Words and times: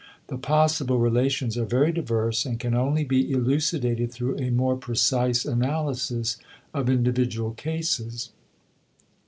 The 0.29 0.37
possible 0.39 0.97
relations 0.97 1.59
are 1.59 1.63
very 1.65 1.91
diverse 1.91 2.43
and 2.43 2.59
can 2.59 2.73
only 2.73 3.03
be 3.03 3.31
elucidated 3.31 4.11
through 4.11 4.39
a 4.39 4.49
more 4.49 4.75
precise 4.75 5.45
analysis 5.45 6.37
of 6.73 6.89
individual 6.89 7.51
cases. 7.51 8.31